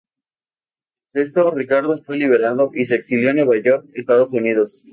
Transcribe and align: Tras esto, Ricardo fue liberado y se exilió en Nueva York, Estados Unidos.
Tras 1.11 1.27
esto, 1.27 1.51
Ricardo 1.51 1.95
fue 1.99 2.17
liberado 2.17 2.71
y 2.73 2.85
se 2.87 2.95
exilió 2.95 3.29
en 3.29 3.35
Nueva 3.35 3.57
York, 3.61 3.85
Estados 3.93 4.33
Unidos. 4.33 4.87